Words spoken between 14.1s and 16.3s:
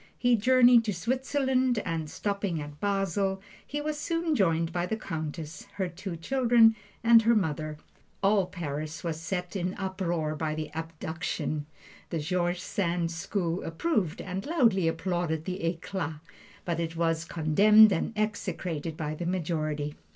and loudly applauded the "eclat";